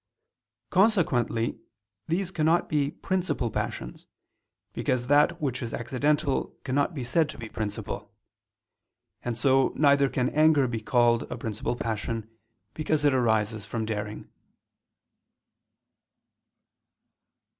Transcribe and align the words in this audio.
Consequently 0.71 1.59
these 2.07 2.31
cannot 2.31 2.67
be 2.67 2.89
principal 2.89 3.51
passions; 3.51 4.07
because 4.73 5.05
that 5.05 5.39
which 5.39 5.61
is 5.61 5.75
accidental 5.75 6.57
cannot 6.63 6.95
be 6.95 7.03
said 7.03 7.29
to 7.29 7.37
be 7.37 7.47
principal. 7.47 8.11
And 9.23 9.37
so 9.37 9.71
neither 9.75 10.09
can 10.09 10.29
anger 10.29 10.67
be 10.67 10.81
called 10.81 11.31
a 11.31 11.37
principal 11.37 11.75
passion, 11.75 12.31
because 12.73 13.05
it 13.05 13.13
arises 13.13 13.67
from 13.67 13.85
daring. 13.85 14.27